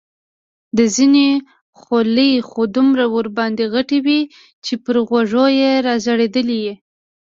د 0.77 0.79
ځینو 0.95 1.25
خولۍ 1.79 2.31
خو 2.49 2.61
دومره 2.75 3.05
ورباندې 3.15 3.63
غټې 3.73 3.99
وې 4.05 4.21
چې 4.65 4.73
پر 4.83 4.95
غوږو 5.07 5.45
یې 5.59 5.71
را 5.85 5.95
ځړېدلې. 6.05 6.65